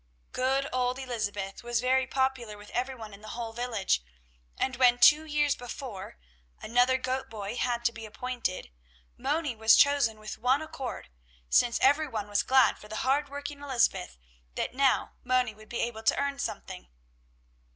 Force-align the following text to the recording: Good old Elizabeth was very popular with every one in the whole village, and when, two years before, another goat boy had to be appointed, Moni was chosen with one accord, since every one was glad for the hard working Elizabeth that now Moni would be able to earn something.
Good 0.31 0.67
old 0.73 0.97
Elizabeth 0.97 1.61
was 1.61 1.79
very 1.79 2.07
popular 2.07 2.57
with 2.57 2.71
every 2.71 2.95
one 2.95 3.13
in 3.13 3.21
the 3.21 3.37
whole 3.37 3.53
village, 3.53 4.01
and 4.57 4.75
when, 4.77 4.97
two 4.97 5.25
years 5.25 5.55
before, 5.55 6.17
another 6.59 6.97
goat 6.97 7.29
boy 7.29 7.55
had 7.55 7.85
to 7.85 7.91
be 7.91 8.07
appointed, 8.07 8.71
Moni 9.15 9.55
was 9.55 9.75
chosen 9.77 10.19
with 10.19 10.39
one 10.39 10.63
accord, 10.63 11.09
since 11.49 11.79
every 11.81 12.07
one 12.07 12.27
was 12.27 12.41
glad 12.41 12.79
for 12.79 12.87
the 12.87 13.05
hard 13.05 13.29
working 13.29 13.61
Elizabeth 13.61 14.17
that 14.55 14.73
now 14.73 15.11
Moni 15.23 15.53
would 15.53 15.69
be 15.69 15.81
able 15.81 16.01
to 16.01 16.17
earn 16.17 16.39
something. 16.39 16.87